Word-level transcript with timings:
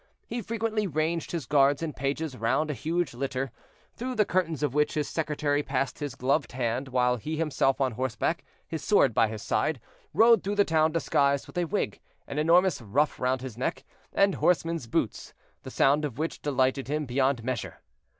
He 0.25 0.41
frequently 0.41 0.87
ranged 0.87 1.31
his 1.31 1.45
guards 1.45 1.83
and 1.83 1.95
pages 1.95 2.35
round 2.35 2.71
a 2.71 2.73
huge 2.73 3.13
litter, 3.13 3.51
through 3.93 4.15
the 4.15 4.25
curtains 4.25 4.63
of 4.63 4.73
which 4.73 4.95
his 4.95 5.07
secretary 5.07 5.61
passed 5.61 5.99
his 5.99 6.15
gloved 6.15 6.53
hand, 6.53 6.87
while 6.87 7.17
he 7.17 7.37
himself 7.37 7.79
on 7.79 7.91
horseback, 7.91 8.43
his 8.67 8.83
sword 8.83 9.13
by 9.13 9.27
his 9.27 9.43
side, 9.43 9.79
rode 10.11 10.43
through 10.43 10.55
the 10.55 10.65
town 10.65 10.91
disguised 10.91 11.45
with 11.45 11.59
a 11.59 11.65
wig, 11.65 11.99
an 12.25 12.39
enormous 12.39 12.81
ruff 12.81 13.19
round 13.19 13.41
his 13.43 13.59
neck, 13.59 13.83
and 14.11 14.33
horseman's 14.33 14.87
boots, 14.87 15.35
the 15.61 15.69
sound 15.69 16.03
of 16.03 16.17
which 16.17 16.41
delighted 16.41 16.87
him 16.87 17.05
beyond 17.05 17.43
measure. 17.43 17.77